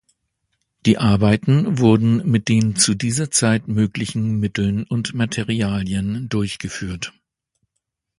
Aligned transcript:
Die 0.87 0.97
Arbeiten 0.97 1.77
wurden 1.77 2.27
mit 2.27 2.47
den 2.49 2.75
zu 2.75 2.95
dieser 2.95 3.29
Zeit 3.29 3.67
möglichen 3.67 4.39
Mitteln 4.39 4.81
und 4.83 5.13
Materialien 5.13 6.27
durchgeführt. 6.27 7.13